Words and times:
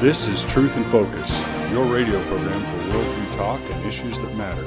This 0.00 0.28
is 0.28 0.44
Truth 0.44 0.78
in 0.78 0.84
Focus, 0.84 1.44
your 1.70 1.84
radio 1.84 2.26
program 2.26 2.64
for 2.64 2.72
worldview 2.72 3.32
talk 3.32 3.60
and 3.68 3.84
issues 3.84 4.18
that 4.18 4.34
matter, 4.34 4.64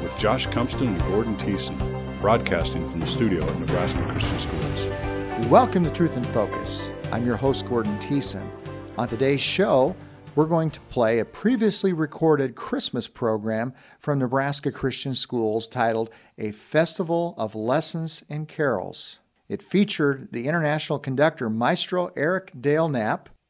with 0.00 0.16
Josh 0.16 0.46
Cumpston 0.46 0.86
and 0.86 1.00
Gordon 1.10 1.36
Thiessen, 1.36 2.20
broadcasting 2.20 2.88
from 2.88 3.00
the 3.00 3.06
studio 3.06 3.50
at 3.50 3.58
Nebraska 3.58 4.06
Christian 4.08 4.38
Schools. 4.38 4.86
Welcome 5.50 5.82
to 5.82 5.90
Truth 5.90 6.16
in 6.16 6.32
Focus. 6.32 6.92
I'm 7.10 7.26
your 7.26 7.36
host, 7.36 7.66
Gordon 7.66 7.98
Thiessen. 7.98 8.48
On 8.96 9.08
today's 9.08 9.40
show, 9.40 9.96
we're 10.36 10.46
going 10.46 10.70
to 10.70 10.80
play 10.82 11.18
a 11.18 11.24
previously 11.24 11.92
recorded 11.92 12.54
Christmas 12.54 13.08
program 13.08 13.74
from 13.98 14.20
Nebraska 14.20 14.70
Christian 14.70 15.16
Schools 15.16 15.66
titled 15.66 16.10
A 16.38 16.52
Festival 16.52 17.34
of 17.36 17.56
Lessons 17.56 18.22
and 18.28 18.46
Carols. 18.46 19.18
It 19.48 19.64
featured 19.64 20.28
the 20.30 20.46
international 20.46 21.00
conductor 21.00 21.50
Maestro 21.50 22.12
Eric 22.14 22.52
Dale 22.60 22.88
Knapp 22.88 23.30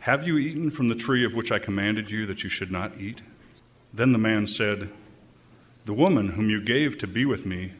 Have 0.00 0.26
you 0.26 0.38
eaten 0.38 0.70
from 0.70 0.88
the 0.88 0.94
tree 0.94 1.24
of 1.24 1.34
which 1.34 1.50
I 1.50 1.58
commanded 1.58 2.10
you 2.10 2.24
that 2.26 2.44
you 2.44 2.50
should 2.50 2.70
not 2.70 2.98
eat? 2.98 3.22
Then 3.92 4.12
the 4.12 4.18
man 4.18 4.46
said, 4.46 4.90
The 5.86 5.94
woman 5.94 6.28
whom 6.28 6.50
you 6.50 6.60
gave 6.60 6.98
to 6.98 7.06
be 7.06 7.24
with 7.24 7.44
me, 7.44 7.72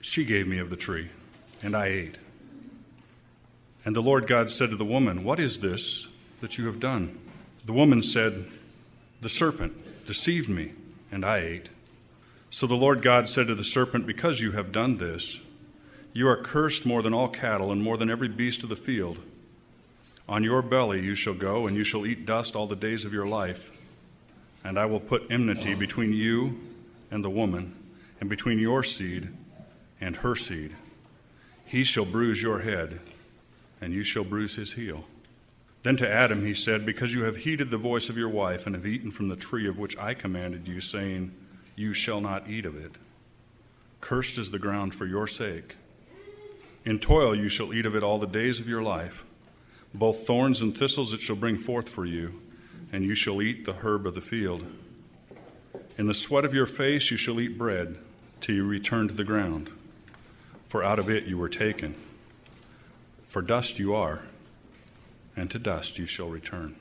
she 0.00 0.24
gave 0.24 0.46
me 0.46 0.58
of 0.58 0.70
the 0.70 0.76
tree, 0.76 1.10
and 1.62 1.76
I 1.76 1.86
ate. 1.86 2.18
And 3.84 3.96
the 3.96 4.02
Lord 4.02 4.26
God 4.26 4.50
said 4.50 4.70
to 4.70 4.76
the 4.76 4.84
woman, 4.84 5.24
What 5.24 5.40
is 5.40 5.60
this 5.60 6.08
that 6.40 6.58
you 6.58 6.66
have 6.66 6.78
done? 6.78 7.18
The 7.64 7.72
woman 7.72 8.02
said, 8.02 8.46
The 9.20 9.28
serpent 9.28 10.06
deceived 10.06 10.48
me, 10.48 10.72
and 11.10 11.24
I 11.24 11.38
ate. 11.38 11.70
So 12.50 12.66
the 12.66 12.74
Lord 12.74 13.00
God 13.00 13.28
said 13.28 13.46
to 13.46 13.54
the 13.54 13.64
serpent, 13.64 14.06
Because 14.06 14.40
you 14.40 14.52
have 14.52 14.72
done 14.72 14.98
this, 14.98 15.40
you 16.12 16.28
are 16.28 16.36
cursed 16.36 16.84
more 16.84 17.00
than 17.00 17.14
all 17.14 17.28
cattle 17.28 17.72
and 17.72 17.82
more 17.82 17.96
than 17.96 18.10
every 18.10 18.28
beast 18.28 18.62
of 18.62 18.68
the 18.68 18.76
field. 18.76 19.18
On 20.32 20.42
your 20.42 20.62
belly 20.62 21.02
you 21.02 21.14
shall 21.14 21.34
go, 21.34 21.66
and 21.66 21.76
you 21.76 21.84
shall 21.84 22.06
eat 22.06 22.24
dust 22.24 22.56
all 22.56 22.66
the 22.66 22.74
days 22.74 23.04
of 23.04 23.12
your 23.12 23.26
life. 23.26 23.70
And 24.64 24.78
I 24.78 24.86
will 24.86 24.98
put 24.98 25.30
enmity 25.30 25.74
between 25.74 26.14
you 26.14 26.58
and 27.10 27.22
the 27.22 27.28
woman, 27.28 27.74
and 28.18 28.30
between 28.30 28.58
your 28.58 28.82
seed 28.82 29.28
and 30.00 30.16
her 30.16 30.34
seed. 30.34 30.74
He 31.66 31.84
shall 31.84 32.06
bruise 32.06 32.40
your 32.40 32.60
head, 32.60 33.00
and 33.78 33.92
you 33.92 34.02
shall 34.02 34.24
bruise 34.24 34.56
his 34.56 34.72
heel. 34.72 35.04
Then 35.82 35.98
to 35.98 36.10
Adam 36.10 36.46
he 36.46 36.54
said, 36.54 36.86
Because 36.86 37.12
you 37.12 37.24
have 37.24 37.36
heeded 37.36 37.70
the 37.70 37.76
voice 37.76 38.08
of 38.08 38.16
your 38.16 38.30
wife, 38.30 38.64
and 38.64 38.74
have 38.74 38.86
eaten 38.86 39.10
from 39.10 39.28
the 39.28 39.36
tree 39.36 39.68
of 39.68 39.78
which 39.78 39.98
I 39.98 40.14
commanded 40.14 40.66
you, 40.66 40.80
saying, 40.80 41.30
You 41.76 41.92
shall 41.92 42.22
not 42.22 42.48
eat 42.48 42.64
of 42.64 42.82
it. 42.82 42.92
Cursed 44.00 44.38
is 44.38 44.50
the 44.50 44.58
ground 44.58 44.94
for 44.94 45.04
your 45.04 45.26
sake. 45.26 45.76
In 46.86 46.98
toil 46.98 47.34
you 47.34 47.50
shall 47.50 47.74
eat 47.74 47.84
of 47.84 47.94
it 47.94 48.02
all 48.02 48.18
the 48.18 48.26
days 48.26 48.60
of 48.60 48.66
your 48.66 48.82
life. 48.82 49.26
Both 49.94 50.26
thorns 50.26 50.60
and 50.60 50.76
thistles 50.76 51.12
it 51.12 51.20
shall 51.20 51.36
bring 51.36 51.58
forth 51.58 51.88
for 51.88 52.04
you, 52.04 52.40
and 52.92 53.04
you 53.04 53.14
shall 53.14 53.42
eat 53.42 53.64
the 53.64 53.74
herb 53.74 54.06
of 54.06 54.14
the 54.14 54.20
field. 54.20 54.66
In 55.98 56.06
the 56.06 56.14
sweat 56.14 56.44
of 56.44 56.54
your 56.54 56.66
face 56.66 57.10
you 57.10 57.16
shall 57.16 57.40
eat 57.40 57.58
bread, 57.58 57.98
till 58.40 58.54
you 58.54 58.64
return 58.64 59.08
to 59.08 59.14
the 59.14 59.24
ground, 59.24 59.70
for 60.64 60.82
out 60.82 60.98
of 60.98 61.10
it 61.10 61.24
you 61.24 61.36
were 61.36 61.48
taken. 61.48 61.94
For 63.26 63.42
dust 63.42 63.78
you 63.78 63.94
are, 63.94 64.22
and 65.36 65.50
to 65.50 65.58
dust 65.58 65.98
you 65.98 66.06
shall 66.06 66.28
return. 66.28 66.76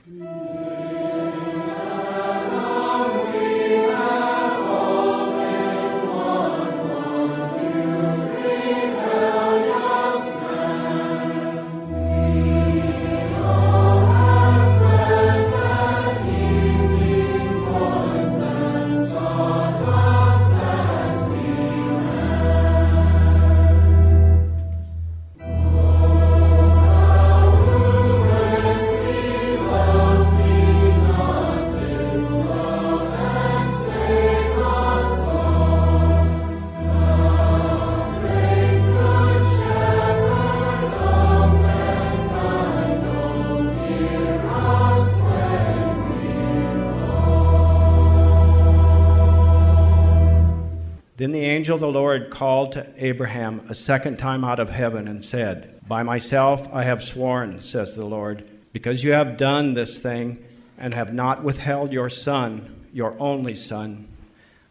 Angel 51.62 51.76
of 51.76 51.82
the 51.82 51.88
Lord 51.88 52.32
called 52.32 52.72
to 52.72 52.88
Abraham 52.98 53.64
a 53.70 53.76
second 53.76 54.18
time 54.18 54.44
out 54.44 54.60
of 54.60 54.72
heaven 54.72 55.08
and 55.08 55.24
said, 55.24 55.80
By 55.88 56.02
myself 56.02 56.68
I 56.74 56.86
have 56.86 57.04
sworn, 57.04 57.62
says 57.62 57.94
the 57.94 58.04
Lord, 58.04 58.44
because 58.74 59.04
you 59.04 59.14
have 59.14 59.38
done 59.38 59.76
this 59.76 59.96
thing 59.96 60.44
and 60.80 60.92
have 60.92 61.14
not 61.14 61.44
withheld 61.44 61.94
your 61.94 62.10
son, 62.10 62.88
your 62.92 63.16
only 63.20 63.54
son. 63.54 64.08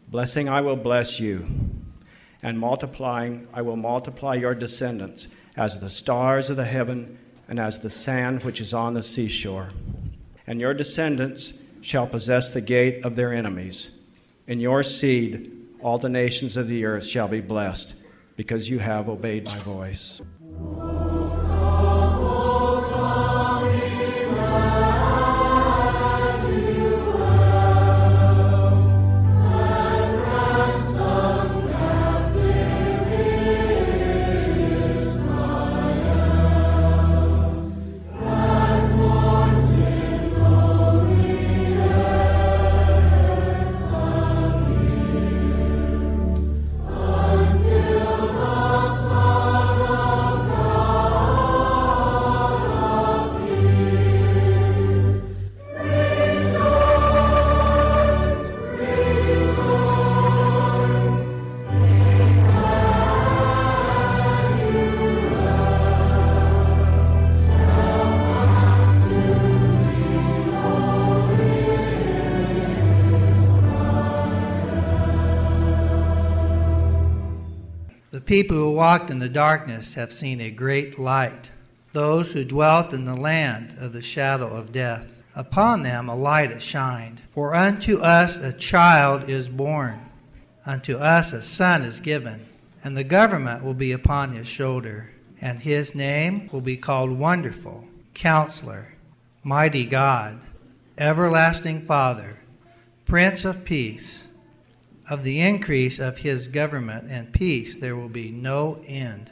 Blessing 0.09 0.49
I 0.49 0.59
will 0.59 0.75
bless 0.75 1.17
you, 1.17 1.47
and 2.43 2.59
multiplying 2.59 3.47
I 3.53 3.61
will 3.61 3.77
multiply 3.77 4.33
your 4.33 4.53
descendants 4.53 5.29
as 5.55 5.79
the 5.79 5.89
stars 5.89 6.49
of 6.49 6.57
the 6.57 6.65
heaven 6.65 7.17
and 7.47 7.57
as 7.57 7.79
the 7.79 7.89
sand 7.89 8.43
which 8.43 8.59
is 8.59 8.73
on 8.73 8.95
the 8.95 9.03
seashore. 9.03 9.69
And 10.45 10.59
your 10.59 10.73
descendants 10.73 11.53
shall 11.79 12.05
possess 12.05 12.49
the 12.49 12.59
gate 12.59 13.05
of 13.05 13.15
their 13.15 13.33
enemies. 13.33 13.91
In 14.45 14.59
your 14.59 14.83
seed, 14.83 15.60
all 15.81 15.97
the 15.97 16.09
nations 16.09 16.57
of 16.57 16.67
the 16.67 16.85
earth 16.85 17.05
shall 17.05 17.27
be 17.27 17.41
blessed 17.41 17.93
because 18.35 18.69
you 18.69 18.79
have 18.79 19.09
obeyed 19.09 19.45
my 19.45 19.57
voice. 19.59 20.21
People 78.31 78.55
who 78.55 78.71
walked 78.71 79.09
in 79.09 79.19
the 79.19 79.27
darkness 79.27 79.95
have 79.95 80.09
seen 80.09 80.39
a 80.39 80.49
great 80.49 80.97
light. 80.97 81.49
Those 81.91 82.31
who 82.31 82.45
dwelt 82.45 82.93
in 82.93 83.03
the 83.03 83.13
land 83.13 83.75
of 83.77 83.91
the 83.91 84.01
shadow 84.01 84.47
of 84.47 84.71
death, 84.71 85.21
upon 85.35 85.83
them 85.83 86.07
a 86.07 86.15
light 86.15 86.49
has 86.49 86.63
shined. 86.63 87.19
For 87.29 87.53
unto 87.53 87.97
us 87.97 88.37
a 88.37 88.53
child 88.53 89.29
is 89.29 89.49
born, 89.49 89.99
unto 90.65 90.95
us 90.95 91.33
a 91.33 91.43
son 91.43 91.81
is 91.81 91.99
given, 91.99 92.45
and 92.85 92.95
the 92.95 93.03
government 93.03 93.65
will 93.65 93.73
be 93.73 93.91
upon 93.91 94.31
his 94.31 94.47
shoulder, 94.47 95.11
and 95.41 95.59
his 95.59 95.93
name 95.93 96.49
will 96.53 96.61
be 96.61 96.77
called 96.77 97.11
Wonderful, 97.11 97.85
Counselor, 98.13 98.93
Mighty 99.43 99.85
God, 99.85 100.39
everlasting 100.97 101.81
Father, 101.81 102.37
Prince 103.03 103.43
of 103.43 103.65
Peace, 103.65 104.20
of 105.09 105.23
the 105.23 105.41
increase 105.41 105.99
of 105.99 106.19
his 106.19 106.47
government 106.47 107.07
and 107.09 107.33
peace 107.33 107.75
there 107.75 107.95
will 107.95 108.09
be 108.09 108.31
no 108.31 108.81
end. 108.85 109.31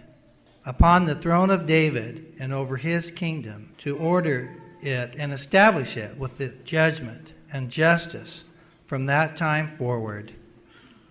Upon 0.66 1.06
the 1.06 1.16
throne 1.16 1.50
of 1.50 1.66
David 1.66 2.34
and 2.40 2.54
over 2.54 2.78
his 2.78 3.12
kingdom, 3.12 3.74
to 3.80 3.98
order 3.98 4.56
it 4.82 5.16
and 5.18 5.32
establish 5.32 5.98
it 5.98 6.18
with 6.18 6.38
the 6.38 6.50
judgment 6.64 7.34
and 7.52 7.70
justice 7.70 8.44
from 8.86 9.06
that 9.06 9.36
time 9.36 9.68
forward, 9.68 10.34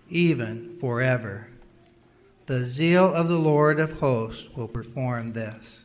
even 0.09 0.75
forever. 0.77 1.47
The 2.45 2.63
zeal 2.63 3.13
of 3.13 3.27
the 3.27 3.39
Lord 3.39 3.79
of 3.79 3.93
hosts 3.93 4.49
will 4.55 4.67
perform 4.67 5.31
this. 5.31 5.83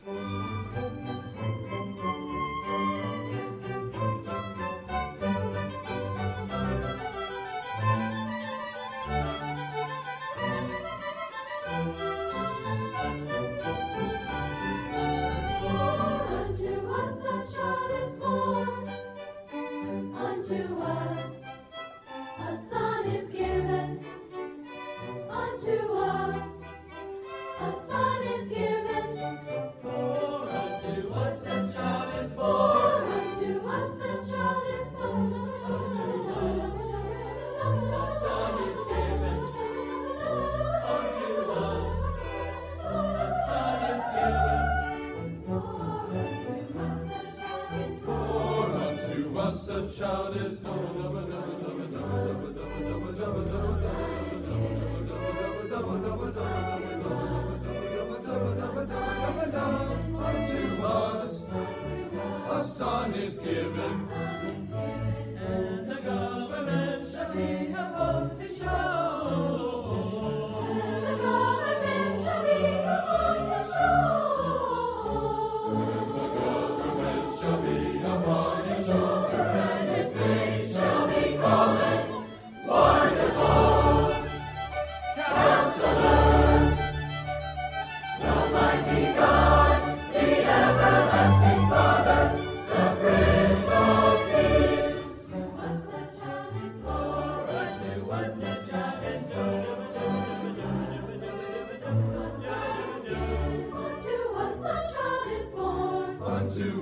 The 49.85 49.91
child 49.91 50.35
is 50.37 50.57
gone. 50.57 52.54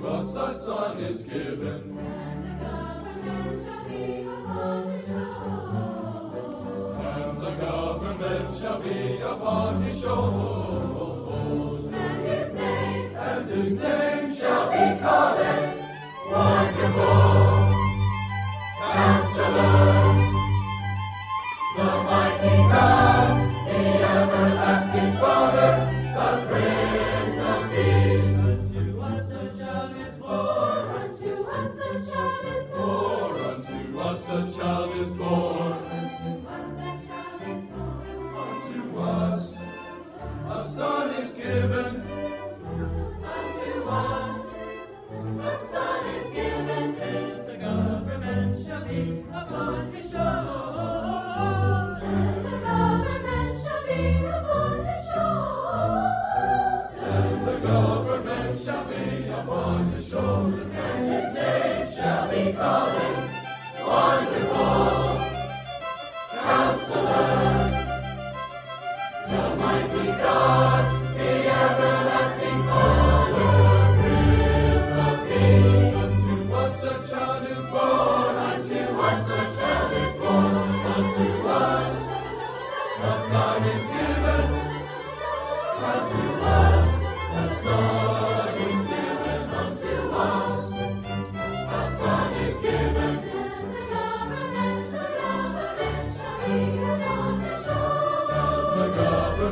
to 0.04 0.10
us 0.10 0.36
a 0.36 0.54
son 0.54 0.98
is 0.98 1.22
given. 1.22 1.98
And 1.98 2.44
the 2.44 2.64
government 2.64 3.64
shall 3.64 3.84
be 3.88 4.22
upon 4.22 4.90
his 4.92 5.06
shoulder. 5.06 6.24
And 7.00 7.40
the 7.40 7.50
government 7.52 8.54
shall 8.54 8.80
be 8.82 9.20
upon 9.20 9.82
his 9.82 10.00
shoulder. 10.00 10.53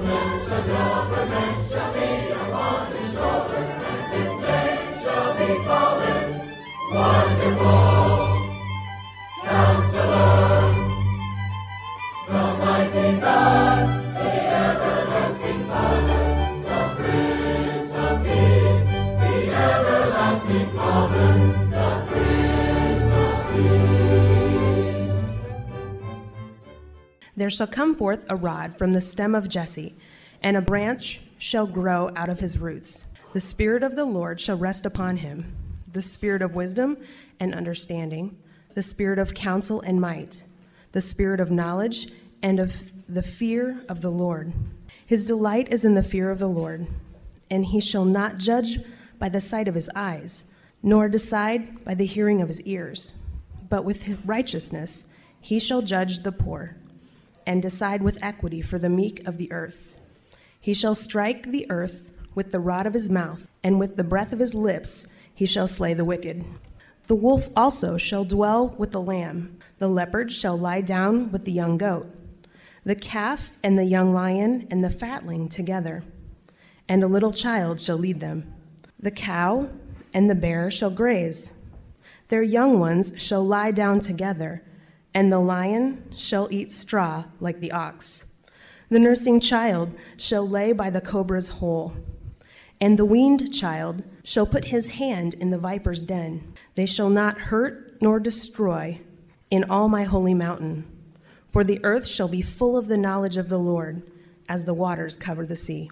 government, 0.00 1.68
shall 1.68 1.92
be 1.92 2.30
upon 2.32 2.92
his 2.92 3.12
shoulder, 3.12 3.56
and 3.56 4.12
his 4.14 4.32
name 4.40 4.92
shall 5.02 5.30
be 5.38 5.64
called 5.64 6.02
Wonderful 6.92 8.32
Counselor, 9.44 10.74
the 12.26 12.42
Mighty 12.64 13.20
God, 13.20 14.14
the 14.14 14.30
Everlasting 14.64 15.64
Father. 15.66 16.21
There 27.42 27.50
shall 27.50 27.66
come 27.66 27.96
forth 27.96 28.24
a 28.28 28.36
rod 28.36 28.78
from 28.78 28.92
the 28.92 29.00
stem 29.00 29.34
of 29.34 29.48
Jesse, 29.48 29.96
and 30.44 30.56
a 30.56 30.60
branch 30.60 31.22
shall 31.38 31.66
grow 31.66 32.12
out 32.14 32.28
of 32.28 32.38
his 32.38 32.56
roots. 32.56 33.06
The 33.32 33.40
Spirit 33.40 33.82
of 33.82 33.96
the 33.96 34.04
Lord 34.04 34.40
shall 34.40 34.56
rest 34.56 34.86
upon 34.86 35.16
him 35.16 35.52
the 35.92 36.02
Spirit 36.02 36.40
of 36.40 36.54
wisdom 36.54 36.98
and 37.40 37.52
understanding, 37.52 38.38
the 38.74 38.80
Spirit 38.82 39.18
of 39.18 39.34
counsel 39.34 39.80
and 39.80 40.00
might, 40.00 40.44
the 40.92 41.00
Spirit 41.00 41.40
of 41.40 41.50
knowledge 41.50 42.12
and 42.44 42.60
of 42.60 42.92
the 43.08 43.24
fear 43.24 43.82
of 43.88 44.02
the 44.02 44.12
Lord. 44.12 44.52
His 45.04 45.26
delight 45.26 45.66
is 45.72 45.84
in 45.84 45.96
the 45.96 46.04
fear 46.04 46.30
of 46.30 46.38
the 46.38 46.48
Lord, 46.48 46.86
and 47.50 47.66
he 47.66 47.80
shall 47.80 48.04
not 48.04 48.38
judge 48.38 48.78
by 49.18 49.28
the 49.28 49.40
sight 49.40 49.66
of 49.66 49.74
his 49.74 49.90
eyes, 49.96 50.54
nor 50.80 51.08
decide 51.08 51.84
by 51.84 51.94
the 51.94 52.06
hearing 52.06 52.40
of 52.40 52.46
his 52.46 52.60
ears, 52.60 53.14
but 53.68 53.84
with 53.84 54.20
righteousness 54.24 55.12
he 55.40 55.58
shall 55.58 55.82
judge 55.82 56.20
the 56.20 56.30
poor 56.30 56.76
and 57.46 57.62
decide 57.62 58.02
with 58.02 58.22
equity 58.22 58.60
for 58.60 58.78
the 58.78 58.88
meek 58.88 59.26
of 59.26 59.36
the 59.36 59.50
earth. 59.52 59.98
He 60.60 60.74
shall 60.74 60.94
strike 60.94 61.50
the 61.50 61.66
earth 61.70 62.10
with 62.34 62.52
the 62.52 62.60
rod 62.60 62.86
of 62.86 62.94
his 62.94 63.10
mouth, 63.10 63.48
and 63.62 63.78
with 63.78 63.96
the 63.96 64.04
breath 64.04 64.32
of 64.32 64.38
his 64.38 64.54
lips 64.54 65.12
he 65.34 65.46
shall 65.46 65.66
slay 65.66 65.94
the 65.94 66.04
wicked. 66.04 66.44
The 67.06 67.14
wolf 67.14 67.48
also 67.56 67.98
shall 67.98 68.24
dwell 68.24 68.68
with 68.78 68.92
the 68.92 69.00
lamb, 69.00 69.58
the 69.78 69.88
leopard 69.88 70.32
shall 70.32 70.56
lie 70.56 70.80
down 70.80 71.32
with 71.32 71.44
the 71.44 71.52
young 71.52 71.76
goat, 71.76 72.06
the 72.84 72.94
calf 72.94 73.58
and 73.62 73.76
the 73.76 73.84
young 73.84 74.14
lion 74.14 74.66
and 74.70 74.84
the 74.84 74.90
fatling 74.90 75.48
together, 75.48 76.04
and 76.88 77.02
a 77.02 77.08
little 77.08 77.32
child 77.32 77.80
shall 77.80 77.98
lead 77.98 78.20
them. 78.20 78.54
The 78.98 79.10
cow 79.10 79.68
and 80.14 80.30
the 80.30 80.34
bear 80.34 80.70
shall 80.70 80.90
graze, 80.90 81.62
their 82.28 82.42
young 82.42 82.78
ones 82.78 83.12
shall 83.18 83.44
lie 83.44 83.72
down 83.72 84.00
together, 84.00 84.62
and 85.14 85.32
the 85.32 85.38
lion 85.38 86.12
shall 86.16 86.48
eat 86.50 86.72
straw 86.72 87.24
like 87.40 87.60
the 87.60 87.72
ox. 87.72 88.32
The 88.88 88.98
nursing 88.98 89.40
child 89.40 89.92
shall 90.16 90.46
lay 90.46 90.72
by 90.72 90.90
the 90.90 91.00
cobra's 91.00 91.48
hole, 91.48 91.94
and 92.80 92.98
the 92.98 93.04
weaned 93.04 93.52
child 93.52 94.02
shall 94.24 94.46
put 94.46 94.66
his 94.66 94.88
hand 94.88 95.34
in 95.34 95.50
the 95.50 95.58
viper's 95.58 96.04
den. 96.04 96.54
They 96.74 96.86
shall 96.86 97.10
not 97.10 97.38
hurt 97.38 97.96
nor 98.02 98.20
destroy 98.20 99.00
in 99.50 99.64
all 99.64 99.88
my 99.88 100.04
holy 100.04 100.34
mountain, 100.34 100.84
for 101.48 101.64
the 101.64 101.80
earth 101.84 102.08
shall 102.08 102.28
be 102.28 102.42
full 102.42 102.76
of 102.76 102.88
the 102.88 102.96
knowledge 102.96 103.36
of 103.36 103.48
the 103.48 103.58
Lord 103.58 104.02
as 104.48 104.64
the 104.64 104.74
waters 104.74 105.18
cover 105.18 105.46
the 105.46 105.56
sea. 105.56 105.90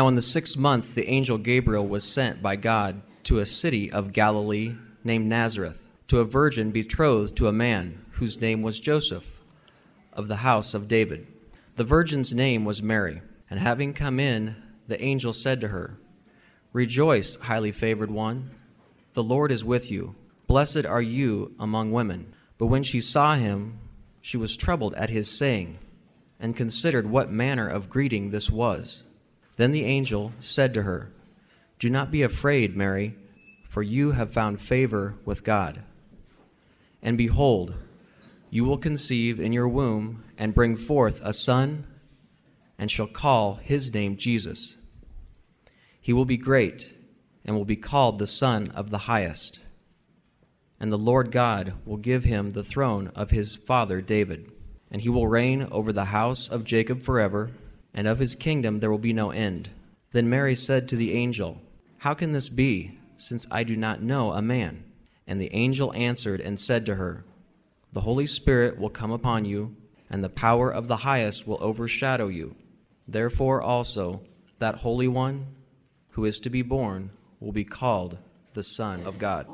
Now, 0.00 0.08
in 0.08 0.14
the 0.14 0.22
sixth 0.22 0.56
month, 0.56 0.94
the 0.94 1.10
angel 1.10 1.36
Gabriel 1.36 1.86
was 1.86 2.04
sent 2.04 2.40
by 2.40 2.56
God 2.56 3.02
to 3.24 3.38
a 3.38 3.44
city 3.44 3.92
of 3.92 4.14
Galilee 4.14 4.74
named 5.04 5.26
Nazareth, 5.26 5.78
to 6.08 6.20
a 6.20 6.24
virgin 6.24 6.70
betrothed 6.70 7.36
to 7.36 7.48
a 7.48 7.52
man 7.52 8.02
whose 8.12 8.40
name 8.40 8.62
was 8.62 8.80
Joseph, 8.80 9.42
of 10.14 10.26
the 10.26 10.36
house 10.36 10.72
of 10.72 10.88
David. 10.88 11.26
The 11.76 11.84
virgin's 11.84 12.32
name 12.32 12.64
was 12.64 12.82
Mary, 12.82 13.20
and 13.50 13.60
having 13.60 13.92
come 13.92 14.18
in, 14.18 14.56
the 14.88 14.98
angel 15.04 15.34
said 15.34 15.60
to 15.60 15.68
her, 15.68 15.98
Rejoice, 16.72 17.34
highly 17.34 17.70
favored 17.70 18.10
one, 18.10 18.52
the 19.12 19.22
Lord 19.22 19.52
is 19.52 19.66
with 19.66 19.90
you. 19.90 20.14
Blessed 20.46 20.86
are 20.86 21.02
you 21.02 21.54
among 21.60 21.92
women. 21.92 22.32
But 22.56 22.68
when 22.68 22.84
she 22.84 23.02
saw 23.02 23.34
him, 23.34 23.78
she 24.22 24.38
was 24.38 24.56
troubled 24.56 24.94
at 24.94 25.10
his 25.10 25.28
saying, 25.28 25.78
and 26.40 26.56
considered 26.56 27.10
what 27.10 27.30
manner 27.30 27.68
of 27.68 27.90
greeting 27.90 28.30
this 28.30 28.48
was. 28.48 29.04
Then 29.60 29.72
the 29.72 29.84
angel 29.84 30.32
said 30.40 30.72
to 30.72 30.84
her, 30.84 31.10
Do 31.78 31.90
not 31.90 32.10
be 32.10 32.22
afraid, 32.22 32.74
Mary, 32.74 33.14
for 33.62 33.82
you 33.82 34.12
have 34.12 34.32
found 34.32 34.58
favor 34.58 35.16
with 35.26 35.44
God. 35.44 35.82
And 37.02 37.18
behold, 37.18 37.74
you 38.48 38.64
will 38.64 38.78
conceive 38.78 39.38
in 39.38 39.52
your 39.52 39.68
womb 39.68 40.24
and 40.38 40.54
bring 40.54 40.76
forth 40.76 41.20
a 41.22 41.34
son, 41.34 41.86
and 42.78 42.90
shall 42.90 43.06
call 43.06 43.56
his 43.56 43.92
name 43.92 44.16
Jesus. 44.16 44.76
He 46.00 46.14
will 46.14 46.24
be 46.24 46.38
great 46.38 46.94
and 47.44 47.54
will 47.54 47.66
be 47.66 47.76
called 47.76 48.18
the 48.18 48.26
Son 48.26 48.70
of 48.70 48.88
the 48.88 49.10
Highest. 49.10 49.58
And 50.80 50.90
the 50.90 50.96
Lord 50.96 51.30
God 51.30 51.74
will 51.84 51.98
give 51.98 52.24
him 52.24 52.48
the 52.48 52.64
throne 52.64 53.12
of 53.14 53.30
his 53.30 53.56
father 53.56 54.00
David, 54.00 54.50
and 54.90 55.02
he 55.02 55.10
will 55.10 55.28
reign 55.28 55.68
over 55.70 55.92
the 55.92 56.06
house 56.06 56.48
of 56.48 56.64
Jacob 56.64 57.02
forever 57.02 57.50
and 57.94 58.06
of 58.06 58.18
his 58.18 58.34
kingdom 58.34 58.80
there 58.80 58.90
will 58.90 58.98
be 58.98 59.12
no 59.12 59.30
end. 59.30 59.70
Then 60.12 60.28
Mary 60.28 60.54
said 60.54 60.88
to 60.88 60.96
the 60.96 61.12
angel, 61.12 61.60
How 61.98 62.14
can 62.14 62.32
this 62.32 62.48
be, 62.48 62.98
since 63.16 63.46
I 63.50 63.62
do 63.62 63.76
not 63.76 64.02
know 64.02 64.32
a 64.32 64.42
man? 64.42 64.84
And 65.26 65.40
the 65.40 65.54
angel 65.54 65.92
answered 65.94 66.40
and 66.40 66.58
said 66.58 66.86
to 66.86 66.96
her, 66.96 67.24
The 67.92 68.00
Holy 68.00 68.26
Spirit 68.26 68.78
will 68.78 68.90
come 68.90 69.10
upon 69.10 69.44
you, 69.44 69.76
and 70.08 70.24
the 70.24 70.28
power 70.28 70.70
of 70.70 70.88
the 70.88 70.98
highest 70.98 71.46
will 71.46 71.58
overshadow 71.60 72.28
you. 72.28 72.56
Therefore 73.06 73.62
also, 73.62 74.22
that 74.58 74.76
Holy 74.76 75.08
One 75.08 75.46
who 76.10 76.24
is 76.24 76.40
to 76.40 76.50
be 76.50 76.62
born 76.62 77.10
will 77.38 77.52
be 77.52 77.64
called 77.64 78.18
the 78.54 78.62
Son 78.62 79.02
of 79.04 79.18
God. 79.18 79.46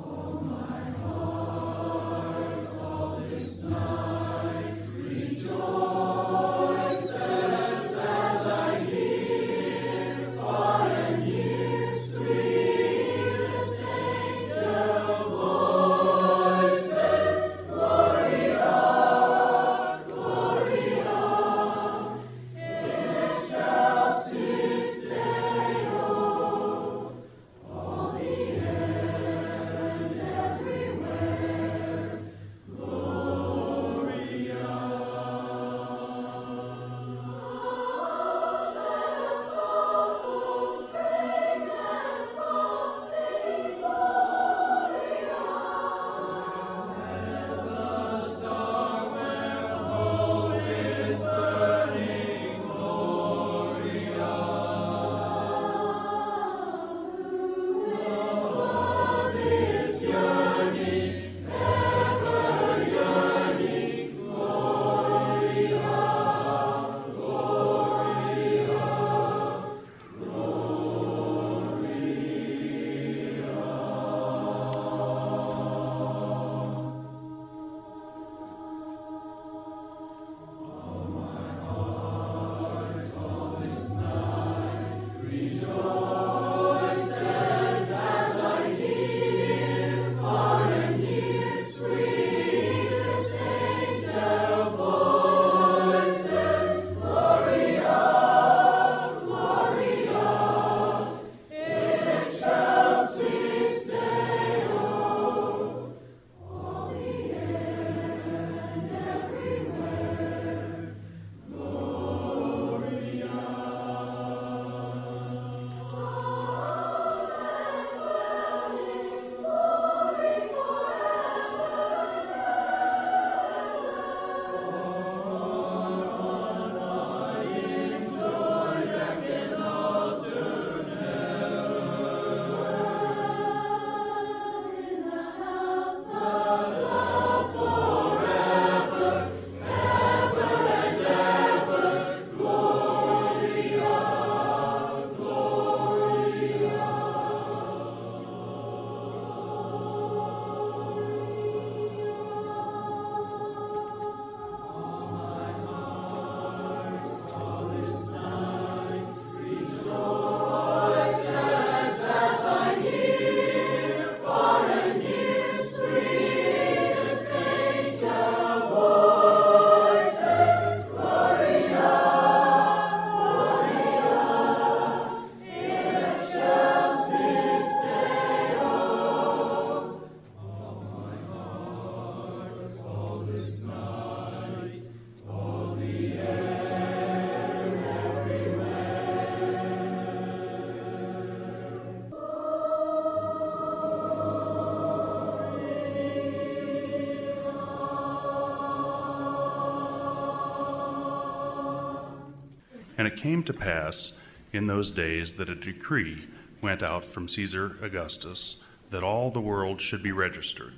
And 203.06 203.14
it 203.14 203.22
came 203.22 203.44
to 203.44 203.52
pass 203.52 204.18
in 204.52 204.66
those 204.66 204.90
days 204.90 205.36
that 205.36 205.48
a 205.48 205.54
decree 205.54 206.24
went 206.60 206.82
out 206.82 207.04
from 207.04 207.28
Caesar 207.28 207.76
Augustus 207.80 208.64
that 208.90 209.04
all 209.04 209.30
the 209.30 209.40
world 209.40 209.80
should 209.80 210.02
be 210.02 210.10
registered. 210.10 210.72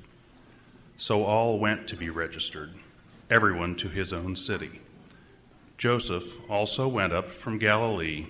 So 0.99 1.25
all 1.25 1.59
went 1.59 1.89
to 1.89 1.97
be 1.97 2.11
registered, 2.11 2.75
everyone 3.31 3.77
to 3.77 3.89
his 3.89 4.13
own 4.13 4.37
city. 4.37 4.83
Joseph 5.79 6.39
also 6.51 6.87
went 6.87 7.15
up 7.15 7.31
from 7.31 7.57
Galilee, 7.57 8.27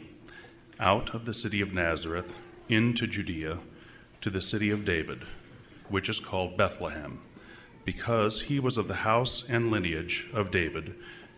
out 0.79 1.13
of 1.13 1.25
the 1.25 1.35
city 1.35 1.61
of 1.61 1.75
Nazareth, 1.75 2.37
into 2.69 3.05
Judea, 3.09 3.59
to 4.21 4.31
the 4.31 4.41
city 4.41 4.71
of 4.71 4.85
David, 4.85 5.25
which 5.89 6.09
is 6.09 6.21
called 6.21 6.57
Bethlehem, 6.57 7.19
because 7.85 8.43
he 8.43 8.61
was 8.61 8.79
of 8.79 8.87
the 8.87 9.03
house 9.03 9.51
and 9.51 9.73
lineage 9.73 10.29
of 10.33 10.53
David 10.53 10.95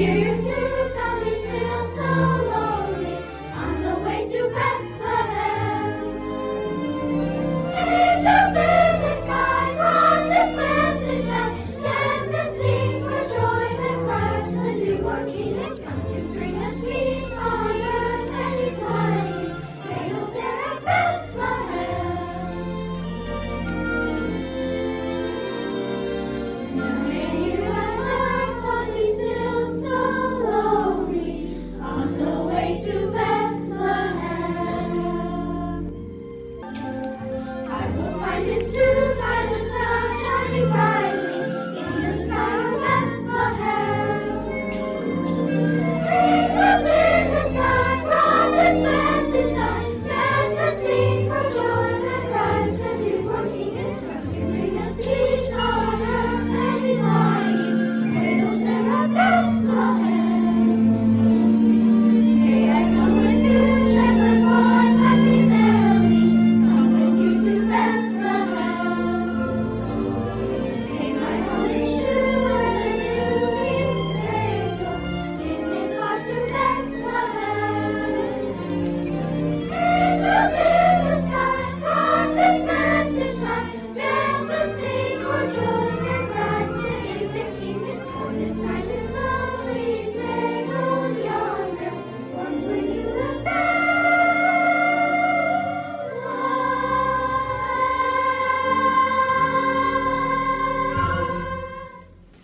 hear 0.00 0.16
your 0.16 0.49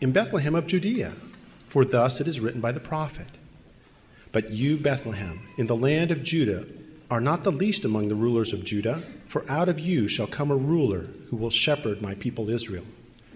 In 0.00 0.12
Bethlehem 0.12 0.54
of 0.54 0.66
Judea, 0.66 1.12
for 1.68 1.84
thus 1.84 2.22
it 2.22 2.26
is 2.26 2.40
written 2.40 2.62
by 2.62 2.72
the 2.72 2.80
prophet. 2.80 3.26
But 4.32 4.50
you, 4.50 4.78
Bethlehem, 4.78 5.40
in 5.58 5.66
the 5.66 5.76
land 5.76 6.10
of 6.10 6.22
Judah, 6.22 6.64
are 7.10 7.20
not 7.20 7.42
the 7.42 7.52
least 7.52 7.84
among 7.84 8.08
the 8.08 8.14
rulers 8.14 8.54
of 8.54 8.64
Judah, 8.64 9.02
for 9.26 9.44
out 9.50 9.68
of 9.68 9.78
you 9.78 10.08
shall 10.08 10.26
come 10.26 10.50
a 10.50 10.56
ruler 10.56 11.08
who 11.28 11.36
will 11.36 11.50
shepherd 11.50 12.00
my 12.00 12.14
people 12.14 12.48
Israel. 12.48 12.86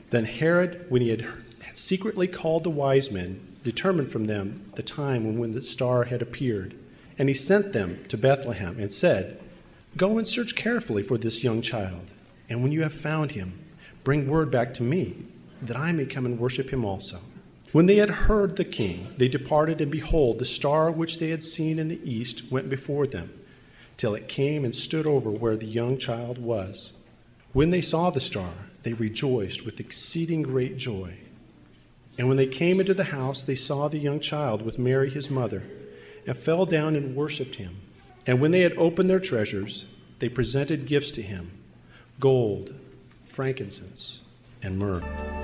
Then 0.09 0.25
Herod, 0.25 0.87
when 0.89 1.03
he 1.03 1.11
had 1.11 1.27
secretly 1.75 2.29
called 2.29 2.65
the 2.65 2.71
wise 2.71 3.11
men, 3.11 3.47
determined 3.63 4.11
from 4.11 4.27
them 4.27 4.65
the 4.75 4.83
time 4.83 5.37
when 5.37 5.53
the 5.53 5.63
star 5.63 6.05
had 6.05 6.23
appeared. 6.23 6.75
And 7.19 7.29
he 7.29 7.35
sent 7.35 7.75
them 7.75 8.03
to 8.09 8.17
Bethlehem 8.17 8.79
and 8.79 8.91
said, 8.91 9.39
Go 9.99 10.17
and 10.17 10.27
search 10.27 10.57
carefully 10.57 11.03
for 11.03 11.19
this 11.19 11.45
young 11.45 11.61
child, 11.61 12.11
and 12.49 12.63
when 12.63 12.73
you 12.73 12.85
have 12.85 12.95
found 12.95 13.33
him, 13.33 13.59
bring 14.03 14.29
word 14.29 14.51
back 14.51 14.73
to 14.75 14.83
me, 14.83 15.24
that 15.67 15.77
I 15.77 15.93
may 15.93 16.07
come 16.07 16.27
and 16.27 16.39
worship 16.39 16.71
him 16.71 16.85
also. 16.85 17.19
When 17.73 17.87
they 17.87 17.97
had 17.97 18.11
heard 18.11 18.57
the 18.57 18.65
king, 18.65 19.15
they 19.17 19.29
departed, 19.29 19.81
and 19.81 19.91
behold, 19.91 20.39
the 20.39 20.45
star 20.45 20.91
which 20.91 21.19
they 21.19 21.31
had 21.31 21.43
seen 21.43 21.79
in 21.79 21.89
the 21.89 22.01
east 22.09 22.51
went 22.51 22.69
before 22.69 23.07
them, 23.07 23.31
till 23.97 24.15
it 24.15 24.29
came 24.29 24.65
and 24.65 24.75
stood 24.75 25.07
over 25.07 25.31
where 25.31 25.57
the 25.57 25.67
young 25.67 25.99
child 25.99 26.39
was. 26.39 26.99
When 27.53 27.71
they 27.71 27.81
saw 27.81 28.11
the 28.11 28.21
star, 28.21 28.53
they 28.85 28.93
rejoiced 28.93 29.65
with 29.65 29.81
exceeding 29.81 30.43
great 30.43 30.77
joy. 30.77 31.17
And 32.17 32.29
when 32.29 32.37
they 32.37 32.47
came 32.47 32.79
into 32.79 32.95
the 32.95 33.05
house, 33.05 33.45
they 33.45 33.57
saw 33.57 33.89
the 33.89 33.99
young 33.99 34.21
child 34.21 34.63
with 34.63 34.79
Mary 34.79 35.11
his 35.11 35.29
mother, 35.29 35.65
and 36.27 36.39
fell 36.39 36.67
down 36.67 36.95
and 36.95 37.17
worshipped 37.17 37.57
him. 37.57 37.81
And 38.27 38.41
when 38.41 38.53
they 38.53 38.61
had 38.61 38.77
opened 38.77 39.11
their 39.11 39.21
treasures, 39.21 39.87
they 40.21 40.29
presented 40.29 40.87
gifts 40.87 41.11
to 41.13 41.23
him 41.23 41.51
gold, 42.21 42.73
frankincense, 43.25 44.21
and 44.63 44.79
myrrh. 44.79 45.44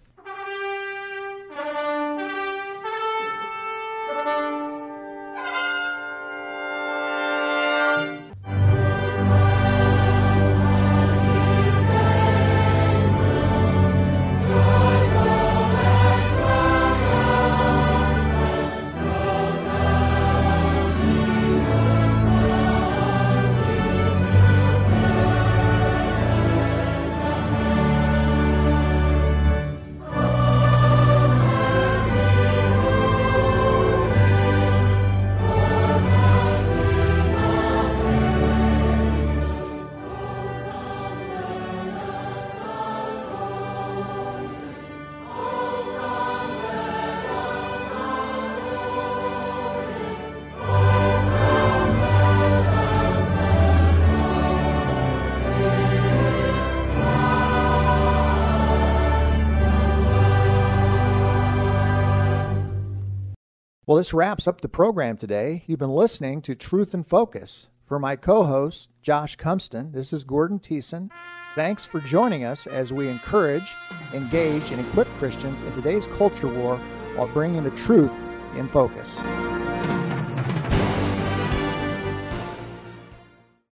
This 64.01 64.15
wraps 64.15 64.47
up 64.47 64.61
the 64.61 64.67
program 64.67 65.15
today. 65.15 65.63
You've 65.67 65.77
been 65.77 65.93
listening 65.93 66.41
to 66.41 66.55
Truth 66.55 66.95
in 66.95 67.03
Focus. 67.03 67.69
For 67.85 67.99
my 67.99 68.15
co 68.15 68.45
host, 68.45 68.89
Josh 69.03 69.37
Cumpston, 69.37 69.93
this 69.93 70.11
is 70.11 70.23
Gordon 70.23 70.57
Thiessen. 70.57 71.11
Thanks 71.53 71.85
for 71.85 72.01
joining 72.01 72.43
us 72.43 72.65
as 72.65 72.91
we 72.91 73.07
encourage, 73.07 73.75
engage, 74.11 74.71
and 74.71 74.81
equip 74.81 75.07
Christians 75.19 75.61
in 75.61 75.71
today's 75.73 76.07
culture 76.07 76.51
war 76.51 76.77
while 77.13 77.27
bringing 77.27 77.63
the 77.63 77.69
truth 77.69 78.25
in 78.55 78.67
focus. 78.67 79.19